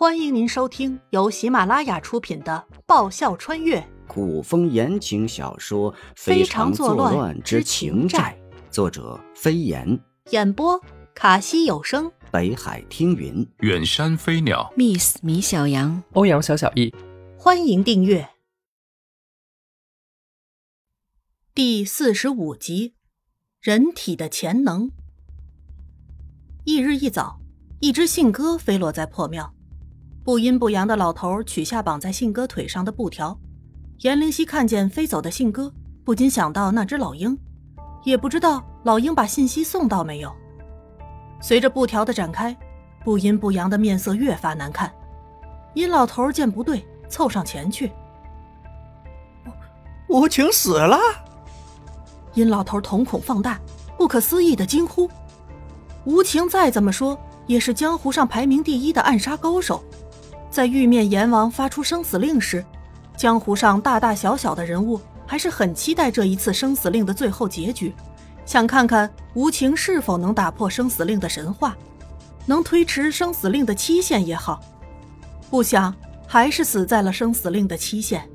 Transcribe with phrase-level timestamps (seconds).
[0.00, 3.86] 欢迎您收听由喜马拉雅出品的《爆笑穿越。
[4.08, 8.34] 古风言情小说《非常作乱之情债》，
[8.72, 10.00] 作者飞檐，
[10.30, 10.82] 演播
[11.14, 16.94] 卡西有声，北海听云，远山飞鸟，Miss 米小羊，欧阳小小易，
[17.36, 18.26] 欢迎订阅。
[21.54, 22.88] 第四十五集
[23.60, 24.88] 《人体的潜能》。
[26.64, 27.38] 翌日一早，
[27.80, 29.54] 一只信鸽飞落在破庙。
[30.30, 33.36] 不阴不阳的老头取下绑在信鸽腿上的布条，
[34.02, 35.74] 严灵犀看见飞走的信鸽，
[36.04, 37.36] 不禁想到那只老鹰，
[38.04, 40.32] 也不知道老鹰把信息送到没有。
[41.42, 42.56] 随着布条的展开，
[43.04, 44.88] 不阴不阳的面色越发难看。
[45.74, 47.90] 殷老头见不对，凑上前去
[50.08, 50.96] ：“无情死了！”
[52.34, 53.58] 殷老头瞳孔放大，
[53.98, 55.10] 不可思议的惊呼
[56.06, 59.82] ：“无情再怎么说也是江湖上排名第一的暗杀高手。”
[60.50, 62.64] 在玉面阎王发出生死令时，
[63.16, 67.94] 江湖上大大小小的人物还是很期待这一次生死令的最后结局，
[68.44, 71.76] 想看看无情是否能打破生死令的神话，
[72.46, 74.60] 能推迟生死令的期限也好。
[75.48, 75.94] 不想
[76.26, 78.28] 还是死在了生死令的期限。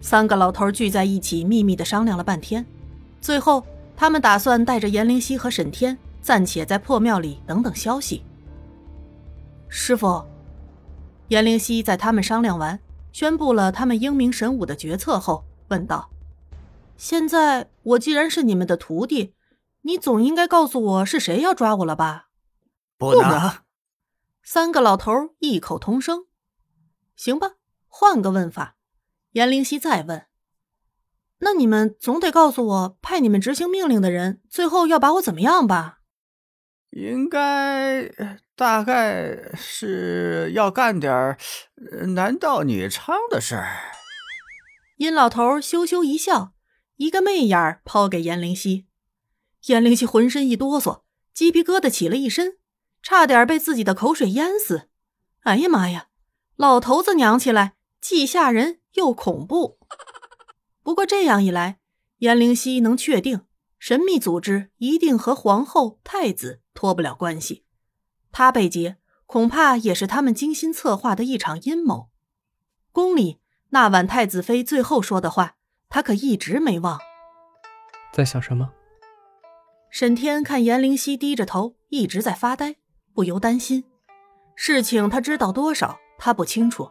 [0.00, 2.64] 三个老头聚在一起，秘密的商量了半天，
[3.20, 3.64] 最后
[3.96, 8.22] 他们打算带着严灵犀和沈天暂且在破庙里等等消息。
[9.68, 10.22] 师傅。
[11.28, 12.78] 颜灵犀在他们商量完，
[13.12, 16.08] 宣布了他们英明神武的决策后，问道
[16.96, 19.34] ：“现在我既然是你们的徒弟，
[19.82, 22.28] 你总应该告诉我是谁要抓我了吧
[22.96, 23.58] ？”“不能。”
[24.44, 25.10] 三个老头
[25.40, 26.26] 异口同声。
[27.16, 27.56] “行吧，
[27.88, 28.76] 换个问法。”
[29.32, 30.26] 颜灵犀再问
[31.40, 35.98] ：“那你们总得告诉我，派你们执行命令的人最后要把我怎么样吧
[36.90, 38.04] ？”“应该。”
[38.56, 41.36] 大概是要干点
[42.14, 43.76] 男盗女娼的事儿。
[44.96, 46.54] 殷老头羞羞一笑，
[46.96, 48.86] 一个媚眼抛给颜灵犀。
[49.66, 51.02] 颜灵犀浑身一哆嗦，
[51.34, 52.56] 鸡皮疙瘩起了一身，
[53.02, 54.88] 差点被自己的口水淹死。
[55.40, 56.08] 哎呀妈呀，
[56.56, 59.78] 老头子娘起来既吓人又恐怖。
[60.82, 61.80] 不过这样一来，
[62.18, 63.42] 颜灵犀能确定
[63.78, 67.65] 神秘组织一定和皇后、太子脱不了关系。
[68.38, 72.10] 他被劫，恐怕也是他们精心策划的一场阴谋。
[72.92, 75.54] 宫里那晚太子妃最后说的话，
[75.88, 77.00] 他可一直没忘。
[78.12, 78.74] 在想什么？
[79.88, 82.76] 沈天看严灵犀低着头一直在发呆，
[83.14, 83.84] 不由担心。
[84.54, 86.90] 事情他知道多少，他不清楚。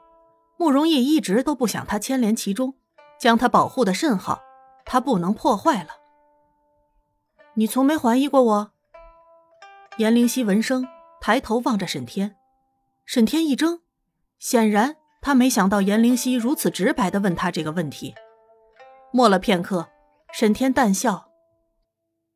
[0.57, 2.73] 慕容易一直都不想他牵连其中，
[3.19, 4.41] 将他保护的甚好，
[4.83, 5.91] 他不能破坏了。
[7.53, 8.71] 你从没怀疑过我。
[9.97, 10.87] 严灵犀闻声。
[11.25, 12.35] 抬头望着沈天，
[13.03, 13.81] 沈天一怔，
[14.37, 18.13] 显然他没想到颜灵犀如此直白的问他这个问题。
[19.11, 19.89] 默了片刻，
[20.31, 21.31] 沈天淡笑：“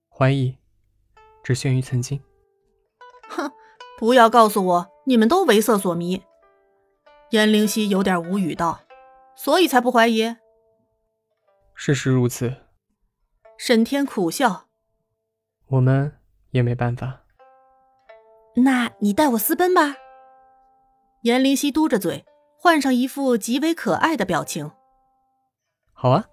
[0.10, 0.58] 怀疑，
[1.44, 2.20] 只限于曾经。”
[3.30, 3.52] 哼，
[4.00, 6.24] 不要告诉我你们都为色所迷。
[7.30, 8.80] 颜灵犀有点无语道
[9.38, 10.36] ：“所以才不怀疑。”
[11.76, 12.56] 事实如此。
[13.56, 14.68] 沈天苦笑
[15.78, 16.20] ：“我们
[16.50, 17.19] 也没办法。”
[18.64, 19.96] 那你带我私奔吧。
[21.24, 22.26] 颜灵犀嘟着嘴，
[22.58, 24.72] 换上一副极为可爱的表情。
[25.94, 26.26] 好啊。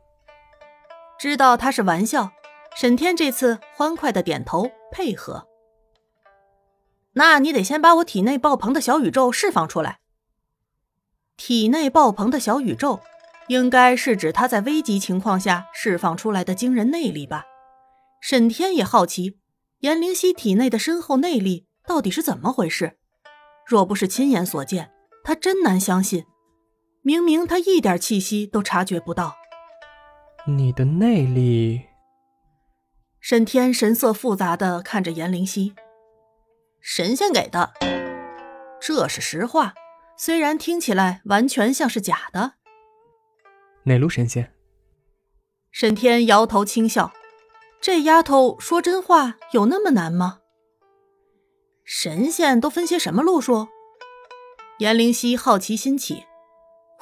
[1.18, 2.30] 知道他是玩笑，
[2.76, 5.46] 沈天这次欢快的点头配合。
[7.14, 10.00] 那你得先把我体内爆棚的小宇宙释放出来。
[11.38, 13.00] 体内爆棚的小宇宙，
[13.48, 17.46] 应该是指他在危急情况下释放出来的惊人内力吧？
[18.20, 19.38] 沈天也好奇，
[19.80, 21.66] 颜灵犀体内的深厚内力。
[21.86, 22.98] 到底是怎么回事？
[23.66, 24.92] 若不是亲眼所见，
[25.24, 26.24] 他真难相信。
[27.02, 29.36] 明明他一点气息都察觉不到。
[30.46, 31.86] 你的内力？
[33.20, 35.74] 沈天神色复杂的看着颜灵犀，
[36.80, 37.72] 神仙给的，
[38.80, 39.74] 这是实话，
[40.16, 42.54] 虽然听起来完全像是假的。
[43.84, 44.52] 哪路神仙？
[45.72, 47.12] 沈天摇头轻笑，
[47.80, 50.38] 这丫头说真话有那么难吗？
[51.88, 53.68] 神仙都分些什么路数？
[54.78, 56.24] 颜灵犀好奇心起，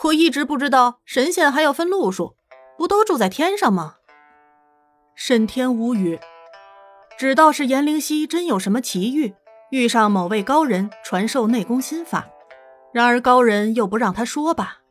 [0.03, 2.37] 我一直不知道神仙还要分路数，
[2.77, 3.97] 不都住在天上吗？
[5.15, 6.21] 沈天无语，
[7.17, 9.35] 只道是颜灵犀真有什么奇遇，
[9.71, 12.29] 遇上某位高人传授内功心法，
[12.93, 14.83] 然而高人又不让他说吧。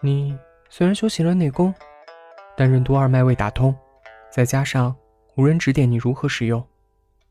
[0.00, 0.34] 你
[0.70, 1.74] 虽然修习了内功，
[2.56, 3.76] 但任督二脉未打通，
[4.32, 4.96] 再加上
[5.36, 6.66] 无人指点你如何使用，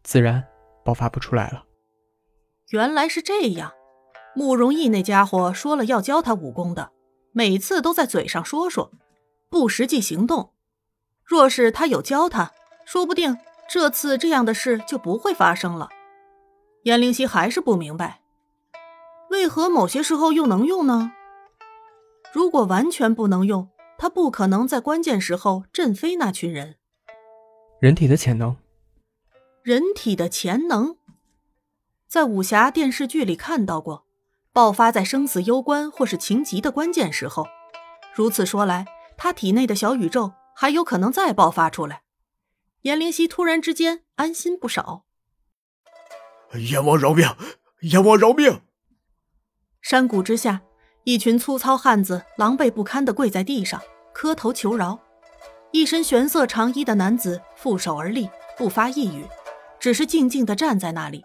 [0.03, 0.45] 自然。
[0.83, 1.65] 爆发不出来了。
[2.69, 3.73] 原来是这样，
[4.35, 6.91] 慕容逸那家伙说了要教他武功的，
[7.31, 8.91] 每次都在嘴上说说，
[9.49, 10.53] 不实际行动。
[11.25, 12.51] 若是他有教他，
[12.85, 13.37] 说不定
[13.67, 15.89] 这次这样的事就不会发生了。
[16.83, 18.21] 颜灵犀还是不明白，
[19.29, 21.11] 为何某些时候又能用呢？
[22.31, 26.75] 如果完全不能用，他不可能在关键时候震飞那群人。
[27.79, 28.55] 人体的潜能，
[29.61, 30.95] 人体的潜能，
[32.07, 34.05] 在武侠电视剧里看到过，
[34.53, 37.45] 爆发在生死攸关或是情急的关键时候。
[38.13, 38.85] 如此说来，
[39.17, 42.03] 他体内的小宇宙还有可能再爆发出来。
[42.83, 45.03] 颜灵犀突然之间安心不少。
[46.53, 47.27] 阎王饶命！
[47.81, 48.61] 阎王饶命！
[49.81, 50.61] 山谷之下。
[51.05, 53.81] 一群粗糙汉子狼狈不堪地跪在地上
[54.13, 54.99] 磕头求饶，
[55.71, 59.25] 一身玄色长衣的男子负手而立，不发一语，
[59.79, 61.23] 只是静静地站在那里，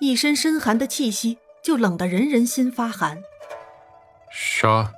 [0.00, 3.22] 一身深寒的气息就冷得人人心发寒。
[4.30, 4.92] 杀！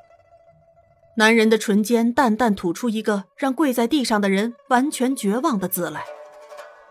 [1.17, 6.05] 男人的唇间淡淡吐出一个让跪在地上的人完全绝望的字来，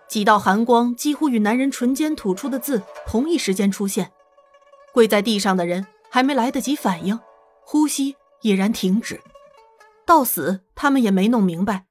[0.08, 4.12] 几道寒光几乎与男人唇间吐出的字同一时间出现，
[4.94, 5.88] 跪在地上的人。
[6.10, 7.20] 还没来得及反应，
[7.66, 9.20] 呼吸已然停止。
[10.06, 11.86] 到死，他们也没弄明白，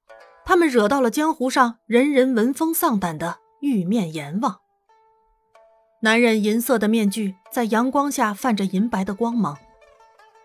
[0.45, 4.61] 他们惹到了江湖上人人闻风丧胆的玉面阎王。
[6.03, 9.59] 男人银色的面具在阳光下泛着银白的光芒，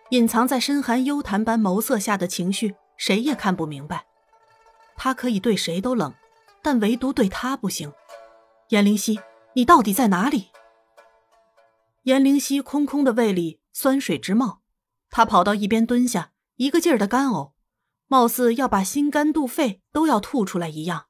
[0.09, 4.07] 隐藏在深寒幽潭般眸色下的情绪，谁也看不明白。
[4.95, 6.11] 他可以对谁都冷，
[6.63, 7.93] 但唯独对他不行。
[8.69, 9.19] 颜灵犀，
[9.53, 10.49] 你到底在哪里？
[12.03, 13.59] 颜灵犀空空的胃里。
[13.73, 14.59] 酸水直冒，
[15.09, 17.53] 他跑到一边蹲下，一个劲儿的干呕，
[18.07, 21.05] 貌似要把心肝肚肺都要吐出来一样，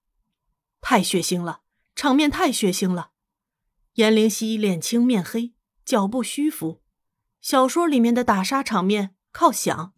[0.80, 1.62] 太血腥了，
[1.96, 3.12] 场面太血腥了。
[3.94, 5.54] 颜灵犀脸青面黑，
[5.84, 6.82] 脚步虚浮。
[7.42, 9.94] 小说里面的打杀场面靠想，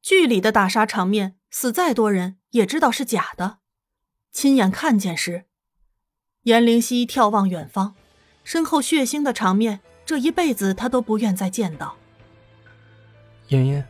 [0.00, 3.58] 剧里的打杀场面死再多人也知道是假的，
[4.32, 5.46] 亲眼看见时，
[6.42, 7.94] 颜灵犀眺望远方，
[8.42, 9.80] 身后血腥的场面。
[10.04, 11.96] 这一辈子他都不愿再见到。
[13.48, 13.86] 妍妍，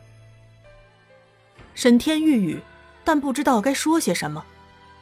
[1.73, 2.61] 沈天欲语，
[3.03, 4.45] 但不知道该说些什么。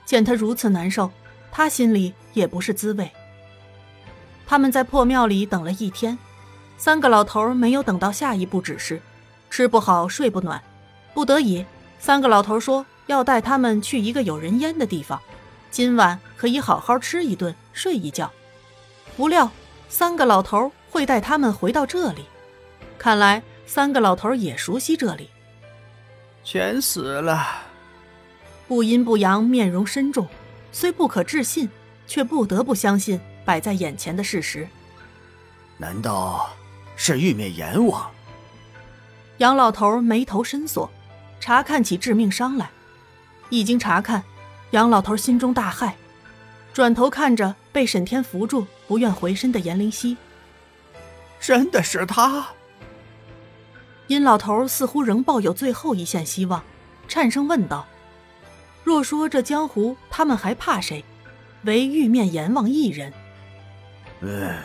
[0.05, 1.11] 见他如此难受，
[1.51, 3.09] 他心里也不是滋味。
[4.45, 6.17] 他们在破庙里等了一天，
[6.77, 9.01] 三个老头没有等到下一步指示，
[9.49, 10.61] 吃不好睡不暖，
[11.13, 11.65] 不得已，
[11.99, 15.21] 三个老头说要带他们去一个有人烟的地方，
[15.69, 18.31] 今晚可以好好吃一顿，睡一觉。
[19.15, 19.49] 不料
[19.89, 20.71] 三个老头。
[20.91, 22.25] 会带他们回到这里，
[22.97, 25.29] 看来三个老头也熟悉这里。
[26.43, 27.47] 全死了。
[28.67, 30.27] 不阴不阳，面容深重，
[30.73, 31.69] 虽不可置信，
[32.11, 34.67] 却不得不相信摆在眼前的事实。
[35.77, 36.49] 难道
[36.97, 38.11] 是玉面阎王？
[39.37, 40.91] 杨老头眉头深锁，
[41.39, 42.69] 查看起致命伤来。
[43.49, 44.21] 一经查看，
[44.71, 45.93] 杨老头心中大骇，
[46.73, 50.17] 转头看着被沈天扶住、不愿回身的颜灵犀。
[51.39, 52.45] 真的是他。
[54.07, 56.61] 殷老头似乎仍抱有最后一线希望，
[57.07, 57.87] 颤声问道
[58.83, 61.05] ：“若说这江湖，他们还怕谁？
[61.63, 63.11] 唯玉面阎王一人。”
[64.21, 64.55] 嗯。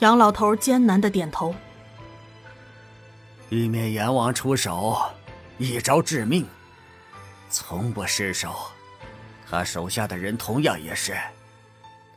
[0.00, 1.54] 杨老头艰难的点头。
[3.50, 4.98] 玉面阎王出手，
[5.58, 6.46] 一招致命，
[7.50, 8.54] 从不失手。
[9.48, 11.14] 他手下的人同样也是。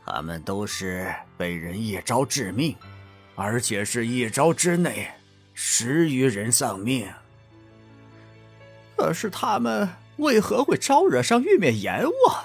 [0.04, 2.74] 他们都是被人一招致命，
[3.34, 5.10] 而且是一招之内
[5.52, 7.06] 十余人丧命。
[8.96, 12.44] 可是他们为何会招惹上玉面阎王？